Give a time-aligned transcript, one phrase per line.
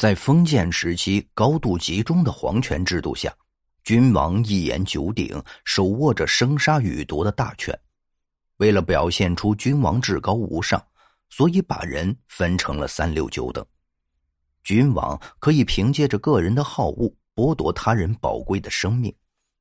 [0.00, 3.30] 在封建时期高度集中的皇权制度下，
[3.84, 7.78] 君王一言九鼎，手握着生杀予夺的大权。
[8.56, 10.82] 为了表现出君王至高无上，
[11.28, 13.62] 所以把人分成了三六九等。
[14.64, 19.14] 君王可以凭借着个人的好恶剥夺他人宝贵的生命，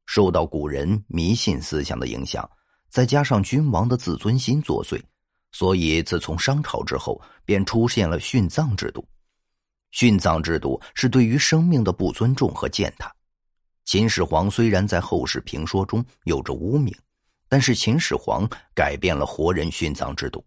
[0.05, 2.49] 受到古人迷信思想的影响，
[2.87, 5.03] 再加上君王的自尊心作祟，
[5.51, 9.05] 所以自从商朝之后，便出现了殉葬制度。
[9.93, 13.11] 殉葬制度是对于生命的不尊重和践踏。
[13.85, 16.95] 秦始皇虽然在后世评说中有着污名，
[17.47, 20.45] 但是秦始皇改变了活人殉葬制度。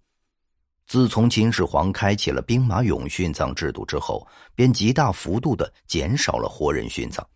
[0.87, 7.27] 自从秦始皇开启了兵马俑殉葬制度之后，便极大幅度的减少了活人殉葬。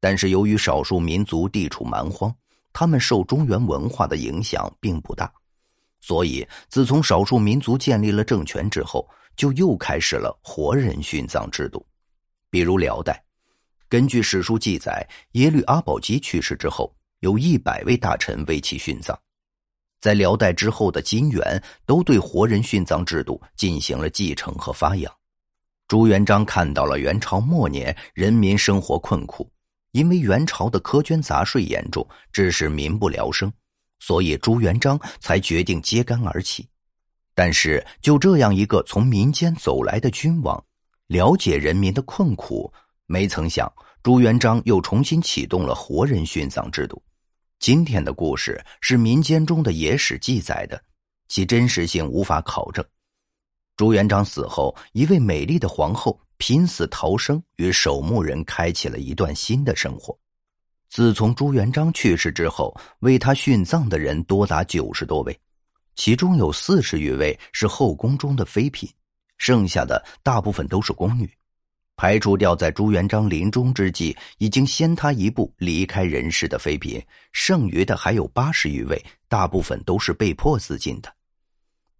[0.00, 2.34] 但是由于少数民族地处蛮荒，
[2.72, 5.30] 他们受中原文化的影响并不大，
[6.00, 9.06] 所以自从少数民族建立了政权之后。
[9.38, 11.86] 就又开始了活人殉葬制度，
[12.50, 13.22] 比如辽代，
[13.88, 19.16] 根据史书记载，耶律阿保机去世之后，有一百位大臣为其殉葬。
[20.00, 25.12] 在辽代之后的金元，都对活人殉葬制度进行了继承和发扬。
[25.86, 29.48] 朱元璋看到了元朝末年人民生活困苦，
[29.92, 33.52] 因为元朝的苛捐杂税严重，致使民不聊生，
[34.00, 36.68] 所以朱元璋才决定揭竿而起。
[37.38, 40.60] 但是，就这样一个从民间走来的君王，
[41.06, 42.68] 了解人民的困苦，
[43.06, 43.72] 没曾想
[44.02, 47.00] 朱元璋又重新启动了活人殉葬制度。
[47.60, 50.82] 今天的故事是民间中的野史记载的，
[51.28, 52.84] 其真实性无法考证。
[53.76, 60.18] 朱元璋死后，一位美丽的皇后拼死逃生，与守墓人开启了一段新的生活。
[60.90, 65.40] 自从朱元璋去世之后，为他殉葬的人多达九十多位。
[65.98, 68.88] 其中有四十余位是后宫中的妃嫔，
[69.36, 71.28] 剩下的大部分都是宫女。
[71.96, 81.12] 排除掉在朱元璋临终之际已经先他一步离开人世的妃嫔，剩余的还有八十余位，大部分都是被迫自尽的。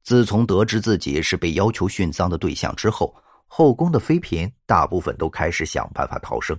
[0.05, 3.13] 自从得知自己是被要求殉葬的对象之后，
[3.49, 6.57] 后宫的妃嫔大部分都开始想办法逃生。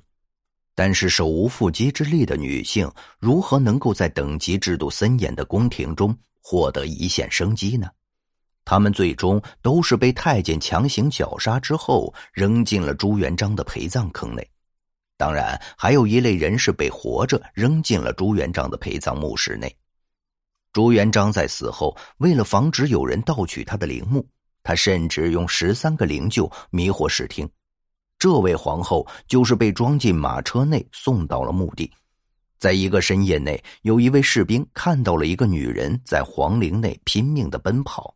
[0.76, 6.14] 但是手无缚鸡之力的女性，如何能够在等级制度森严的宫廷中？
[6.42, 7.90] 获得一线生机呢？
[8.66, 14.48] 他们最终都是被太监强行绞杀之后，扔进了朱元璋的陪葬坑内。
[15.18, 19.76] 当然，还有一类人是被活着扔进了朱元璋的陪葬墓室内。
[20.72, 24.26] 朱元璋在死后，为了防止有人盗取他的陵墓，
[24.62, 27.50] 他甚至用十三个灵柩迷惑视听。
[28.20, 31.92] 这位皇后就是被装进马车内送到了墓地。
[32.60, 38.14] 在一个深夜内，有一位士兵看到了一个女人在皇陵内拼命的奔跑。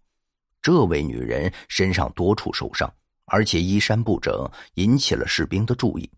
[0.61, 2.93] 这位女人身上多处受伤，
[3.25, 6.09] 而且衣衫不整，引起了士兵的注意。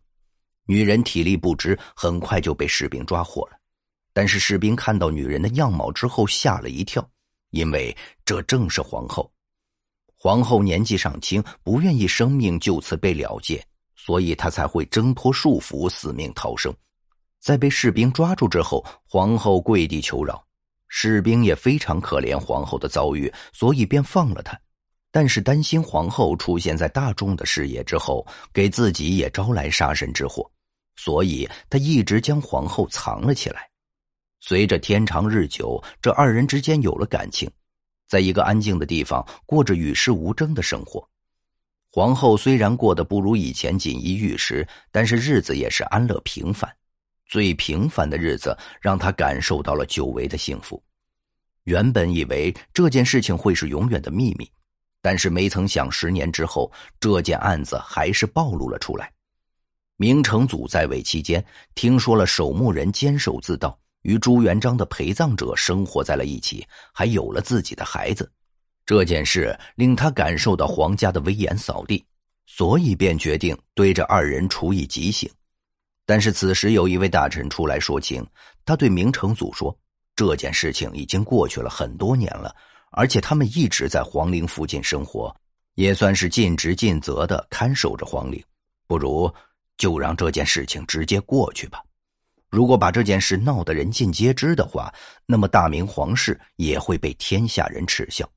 [0.66, 3.58] 女人体力不支，很快就被士兵抓获了。
[4.12, 7.08] 但是士兵看到女人的样貌之后吓了一跳，
[7.52, 9.32] 因为这正是皇后。
[10.18, 13.64] 皇后年纪尚轻，不愿意生命就此被了结，
[13.96, 16.74] 所以她才会挣脱束缚，死命逃生。
[17.46, 20.44] 在被士兵抓住之后，皇后跪地求饶，
[20.88, 24.60] 士兵也非常可怜皇后的遭遇，所以便放了她。
[25.12, 30.50] 但是担心皇后出现在大众的视野之后，给自己也招来杀身之祸，
[30.96, 33.70] 所以他一直将皇后藏了起来。
[34.40, 37.48] 随着天长日久，这二人之间有了感情，
[38.08, 41.08] 在一个安静的地方过着与世无争的生活。
[41.92, 46.68] 皇后虽然过得不如以前锦衣玉食，但是日子也是安乐平凡。
[47.28, 50.82] 最平凡的日子让他感受到了久违的幸福。
[51.64, 54.50] 原本以为这件事情会是永远的秘密，
[55.02, 59.12] 但是没曾想，十年之后，这件案子还是暴露了出来。
[59.98, 61.44] 明成祖在位期间，
[61.74, 68.30] 听说了守墓人监守自盗，与朱元璋的陪葬者生活在了一起，还有了自己的孩子。
[68.86, 72.06] 这件事令他感受到皇家的威严扫地，
[72.46, 75.28] 所以便决定对这二人处以极刑。
[76.06, 78.26] 但是此时有一位大臣出来说情，
[78.64, 79.76] 他对明成祖说
[80.16, 82.56] ：“这件事情已经过去了很多年了，
[82.92, 85.36] 而且他们一直在皇陵附近生活，
[85.74, 88.44] 也算是尽职尽责的看守着皇陵。
[88.88, 89.34] 不如
[89.78, 91.84] 就让这件事情直接过去吧。
[92.50, 94.94] 如果把这件事闹得人尽皆知的话，
[95.26, 98.30] 那么大明皇室也会被天下人耻笑。”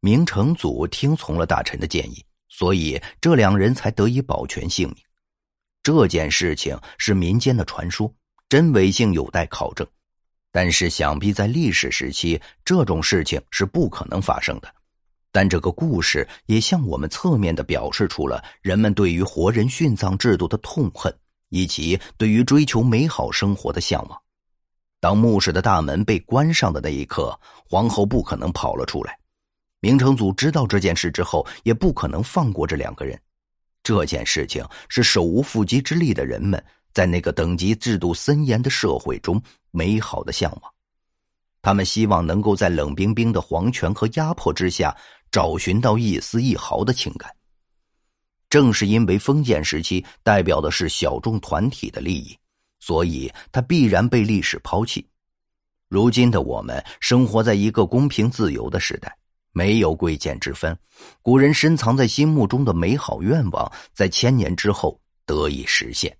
[0.00, 4.96] 明成祖听从了大臣的建议，所以这两人才得以保全性命。
[5.88, 8.12] 这件事情是民间的传说，
[8.46, 9.86] 真伪性有待考证。
[10.52, 14.68] 但是，想必在历史时期，这种事情是不可能发生的。
[15.32, 21.10] 但这个故事也向我们侧面的表示出了人们对于活人殉葬制度的痛恨，
[21.48, 24.22] 以及对于追求美好生活的向往。
[25.00, 27.34] 当墓室的大门被关上的那一刻，
[27.66, 29.18] 皇后不可能跑了出来。
[29.80, 33.18] 明成祖知道这件事之后，也不可能放过这两个人。
[33.88, 36.62] 这件事情是手无缚鸡之力的人们
[36.92, 39.40] 在那个等级制度森严的社会中
[39.70, 40.72] 美好的向往。
[41.62, 44.94] 他们希望能够在冷冰冰的皇权和压迫之下。
[45.30, 47.30] 找寻到一丝一毫的情感。
[48.48, 52.34] 正是因为封建时期代表的是小众团体的利益，
[52.80, 55.06] 所以它必然被历史抛弃。
[55.90, 59.14] 如今的我们生活在一个公平自由的时代，
[59.52, 60.76] 没有贵贱之分。
[61.22, 66.16] 古人深藏在心目中的美好愿望，在千年之后得以实现。